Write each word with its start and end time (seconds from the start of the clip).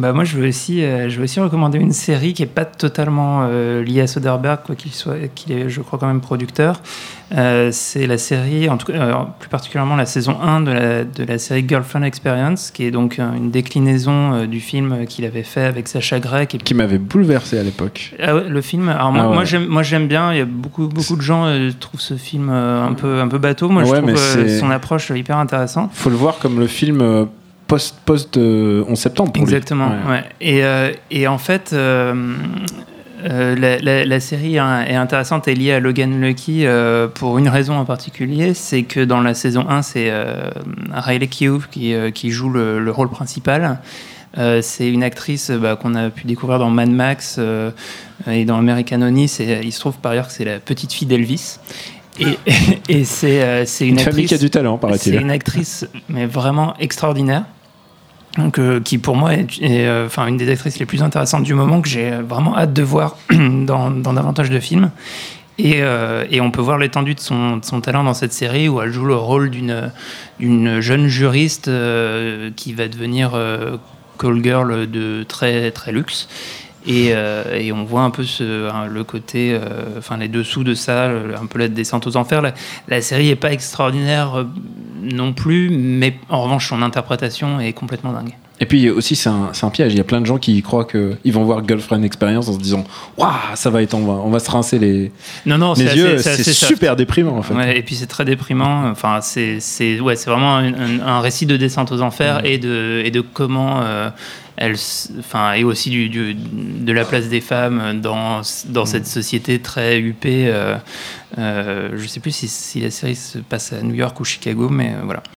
Bah 0.00 0.14
moi 0.14 0.24
je 0.24 0.38
veux 0.38 0.48
aussi, 0.48 0.82
euh, 0.82 1.10
je 1.10 1.18
veux 1.18 1.24
aussi 1.24 1.40
recommander 1.40 1.78
une 1.78 1.92
série 1.92 2.32
qui 2.32 2.42
est 2.42 2.46
pas 2.46 2.64
totalement 2.64 3.40
euh, 3.42 3.84
liée 3.84 4.00
à 4.00 4.06
Soderbergh, 4.06 4.60
quoi 4.64 4.74
qu'il 4.74 4.92
soit, 4.92 5.16
qu'il 5.34 5.52
est, 5.52 5.68
je 5.68 5.82
crois 5.82 5.98
quand 5.98 6.06
même 6.06 6.22
producteur. 6.22 6.80
Euh, 7.36 7.68
c'est 7.70 8.06
la 8.06 8.16
série, 8.16 8.70
en 8.70 8.78
tout 8.78 8.90
cas, 8.90 9.28
plus 9.38 9.50
particulièrement 9.50 9.96
la 9.96 10.06
saison 10.06 10.40
1 10.40 10.62
de 10.62 10.72
la, 10.72 11.04
de 11.04 11.24
la 11.24 11.36
série 11.36 11.66
Girlfriend 11.68 12.02
Experience, 12.02 12.70
qui 12.70 12.84
est 12.86 12.90
donc 12.90 13.18
une 13.18 13.50
déclinaison 13.50 14.46
du 14.46 14.58
film 14.60 15.04
qu'il 15.06 15.26
avait 15.26 15.42
fait 15.42 15.64
avec 15.64 15.86
Sacha 15.86 16.18
Grey. 16.18 16.46
Qui, 16.46 16.56
Qui 16.56 16.74
m'avait 16.74 16.98
bouleversé 16.98 17.58
à 17.58 17.62
l'époque. 17.62 18.14
Ah 18.20 18.34
ouais, 18.34 18.48
le 18.48 18.60
film. 18.62 18.88
Alors 18.88 19.12
moi, 19.12 19.22
Ah 19.22 19.28
ouais. 19.28 19.34
moi, 19.34 19.44
j'aime, 19.44 19.66
moi 19.66 19.82
j'aime 19.82 20.08
bien. 20.08 20.32
Il 20.32 20.38
y 20.38 20.42
a 20.42 20.46
beaucoup, 20.46 20.88
beaucoup 20.88 21.16
de 21.16 21.22
gens 21.22 21.46
trouvent 21.78 22.00
ce 22.00 22.14
film 22.14 22.48
un 22.48 22.94
peu, 22.94 23.20
un 23.20 23.28
peu 23.28 23.38
bateau. 23.38 23.68
Moi, 23.68 23.84
je 23.84 23.94
trouve 23.94 24.48
son 24.58 24.70
approche 24.70 25.10
hyper 25.10 25.36
intéressante. 25.36 25.90
Faut 25.92 26.10
le 26.10 26.16
voir 26.16 26.38
comme 26.38 26.58
le 26.58 26.66
film 26.66 27.28
post 27.70 27.94
post 28.04 28.36
euh, 28.36 28.84
11 28.88 28.98
septembre. 28.98 29.32
pour. 29.32 29.42
Exactement. 29.42 29.88
Ouais. 30.08 30.24
Et, 30.40 30.62
euh, 30.64 30.92
et 31.10 31.26
en 31.28 31.38
fait, 31.38 31.70
euh, 31.72 32.12
euh, 33.24 33.54
la, 33.56 33.78
la- 33.78 34.04
la 34.04 34.20
série 34.20 34.58
hein, 34.58 34.84
est 34.86 34.94
intéressante 34.96 35.46
et 35.48 35.54
liée 35.54 35.72
à 35.72 35.80
Logan 35.80 36.20
Lucky 36.20 36.66
euh, 36.66 37.06
pour 37.08 37.38
une 37.38 37.48
raison 37.48 37.74
en 37.74 37.84
particulier, 37.84 38.54
c'est 38.54 38.82
que 38.82 39.00
dans 39.00 39.20
la 39.20 39.34
saison 39.34 39.66
1, 39.68 39.82
c'est 39.82 40.08
euh, 40.10 40.50
Riley 40.92 41.28
Keough 41.28 41.62
qui, 41.70 41.94
euh, 41.94 42.10
qui 42.10 42.30
joue 42.30 42.50
le, 42.50 42.80
le 42.80 42.90
rôle 42.90 43.08
principal. 43.10 43.78
Euh, 44.38 44.60
c'est 44.62 44.88
une 44.88 45.02
actrice 45.02 45.50
bah, 45.50 45.76
qu'on 45.76 45.94
a 45.96 46.08
pu 46.08 46.24
découvrir 46.26 46.58
dans 46.60 46.70
Mad 46.70 46.88
Max 46.90 47.36
euh, 47.38 47.70
et 48.30 48.44
dans 48.44 48.56
American 48.58 49.02
Honey. 49.02 49.26
C'est- 49.26 49.60
Il 49.64 49.72
se 49.72 49.80
trouve 49.80 49.98
par 49.98 50.12
ailleurs 50.12 50.28
que 50.28 50.32
c'est 50.32 50.44
la 50.44 50.58
petite 50.60 50.92
fille 50.92 51.08
d'Elvis. 51.08 51.58
Et, 52.20 52.26
et 52.88 53.04
c'est 53.04 53.42
euh, 53.42 53.64
c'est 53.66 53.86
une, 53.86 53.94
Une 53.94 54.00
famille 54.00 54.26
qui 54.26 54.34
a 54.34 54.36
actrice- 54.36 54.40
du 54.40 54.50
talent, 54.50 54.76
c'est 54.80 54.86
paraît-il. 54.86 55.14
une 55.20 55.30
actrice, 55.30 55.86
mais 56.08 56.26
vraiment 56.26 56.74
extraordinaire. 56.78 57.44
Donc, 58.38 58.58
euh, 58.58 58.80
qui 58.80 58.98
pour 58.98 59.16
moi 59.16 59.34
est, 59.34 59.60
est, 59.60 59.86
euh, 59.86 60.08
une 60.28 60.36
des 60.36 60.50
actrices 60.50 60.78
les 60.78 60.86
plus 60.86 61.02
intéressantes 61.02 61.42
du 61.42 61.54
moment, 61.54 61.80
que 61.80 61.88
j'ai 61.88 62.12
euh, 62.12 62.22
vraiment 62.22 62.56
hâte 62.56 62.72
de 62.72 62.82
voir 62.82 63.16
dans, 63.30 63.90
davantage 63.90 64.50
de 64.50 64.60
films. 64.60 64.90
Et, 65.58 65.82
on 66.40 66.50
peut 66.50 66.62
voir 66.62 66.78
l'étendue 66.78 67.14
de 67.14 67.20
son, 67.20 67.60
talent 67.82 68.02
dans 68.02 68.14
cette 68.14 68.32
série 68.32 68.68
où 68.68 68.80
elle 68.80 68.92
joue 68.92 69.04
le 69.04 69.16
rôle 69.16 69.50
d'une 69.50 70.80
jeune 70.80 71.06
juriste 71.06 71.70
qui 72.56 72.72
va 72.72 72.88
devenir 72.88 73.32
call 74.18 74.42
girl 74.42 74.90
de 74.90 75.22
très, 75.24 75.70
très 75.70 75.92
luxe. 75.92 76.28
Et, 76.86 77.12
on 77.74 77.84
voit 77.84 78.00
un 78.00 78.10
peu 78.10 78.22
hein, 78.40 78.86
le 78.86 79.04
côté, 79.04 79.54
enfin 79.98 80.16
les 80.16 80.28
dessous 80.28 80.64
de 80.64 80.72
ça, 80.72 81.10
un 81.10 81.44
peu 81.44 81.58
la 81.58 81.68
descente 81.68 82.06
aux 82.06 82.16
enfers. 82.16 82.40
La, 82.88 83.02
série 83.02 83.28
est 83.28 83.36
pas 83.36 83.52
extraordinaire 83.52 84.46
non 85.00 85.32
plus, 85.32 85.70
mais 85.70 86.16
en 86.28 86.42
revanche 86.42 86.68
son 86.68 86.82
interprétation 86.82 87.60
est 87.60 87.72
complètement 87.72 88.12
dingue. 88.12 88.34
Et 88.62 88.66
puis 88.66 88.90
aussi, 88.90 89.16
c'est 89.16 89.30
un, 89.30 89.70
piège. 89.72 89.94
Il 89.94 89.96
y 89.96 90.00
a 90.00 90.04
plein 90.04 90.20
de 90.20 90.26
gens 90.26 90.36
qui 90.36 90.60
croient 90.60 90.84
qu'ils 90.84 91.32
vont 91.32 91.44
voir 91.44 91.66
Girlfriend 91.66 92.02
Experience 92.02 92.46
en 92.48 92.52
se 92.52 92.58
disant 92.58 92.84
Waouh, 93.16 93.30
ça 93.54 93.70
va 93.70 93.82
être, 93.82 93.94
on 93.94 94.04
va, 94.04 94.12
on 94.12 94.28
va 94.30 94.38
se 94.38 94.50
rincer 94.50 94.78
les, 94.78 95.10
Non, 95.46 95.56
non, 95.56 95.72
les 95.72 95.86
c'est 95.86 95.96
yeux. 95.96 96.18
C'est 96.18 96.42
super 96.52 96.94
déprimant 96.94 97.38
en 97.38 97.42
fait. 97.42 97.54
Ouais, 97.54 97.78
et 97.78 97.82
puis 97.82 97.94
c'est 97.94 98.06
très 98.06 98.26
déprimant. 98.26 98.88
Enfin, 98.90 99.20
c'est 99.22 99.60
c'est 99.60 99.98
ouais, 100.00 100.14
c'est 100.14 100.28
vraiment 100.28 100.56
un, 100.56 100.74
un- 100.74 101.00
un 101.00 101.20
récit 101.20 101.46
de 101.46 101.56
descente 101.56 101.90
aux 101.90 102.02
enfers 102.02 102.44
et 102.44 102.58
de 102.58 103.00
et 103.04 103.10
de 103.10 103.22
comment 103.22 103.80
euh, 103.82 104.10
elle, 104.58 104.74
enfin, 105.18 105.54
et 105.54 105.64
aussi 105.64 105.88
du, 105.88 106.10
du- 106.10 106.34
de 106.34 106.92
la 106.92 107.06
place 107.06 107.28
des 107.28 107.40
femmes 107.40 108.00
dans 108.02 108.42
dans 108.66 108.84
cette 108.84 109.06
société 109.06 109.58
très 109.60 109.98
huppée. 110.00 110.48
Euh, 110.48 110.76
euh, 111.38 111.90
je 111.96 112.06
sais 112.06 112.20
plus 112.20 112.32
si, 112.32 112.48
si 112.48 112.80
la 112.80 112.90
série 112.90 113.14
se 113.16 113.38
passe 113.38 113.72
à 113.72 113.80
New 113.82 113.94
York 113.94 114.18
ou 114.20 114.24
Chicago, 114.24 114.68
mais 114.68 114.88
euh, 114.88 115.00
voilà. 115.04 115.22